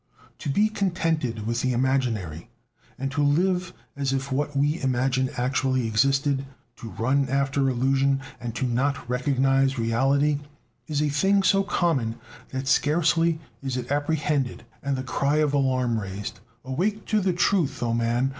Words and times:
To 0.39 0.49
be 0.49 0.67
contented 0.67 1.45
with 1.45 1.61
the 1.61 1.73
imaginary, 1.73 2.49
and 2.97 3.11
to 3.11 3.21
live 3.21 3.71
as 3.95 4.11
if 4.11 4.31
what 4.31 4.57
we 4.57 4.81
imagine 4.81 5.29
actually 5.37 5.85
existed; 5.85 6.43
to 6.77 6.89
run 6.89 7.29
after 7.29 7.69
illusion, 7.69 8.19
and 8.39 8.73
"not 8.73 8.95
to 8.95 9.01
recognize" 9.07 9.77
reality, 9.77 10.39
is 10.87 11.03
a 11.03 11.09
thing 11.09 11.43
so 11.43 11.61
common 11.61 12.15
that 12.49 12.67
scarcely 12.67 13.39
is 13.61 13.77
it 13.77 13.91
apprehended, 13.91 14.63
and 14.81 14.95
the 14.95 15.03
cry 15.03 15.35
of 15.35 15.53
alarm 15.53 15.99
raised: 15.99 16.39
"Awake 16.65 17.05
to 17.05 17.31
truth, 17.31 17.83
O 17.83 17.93
man!" 17.93 18.29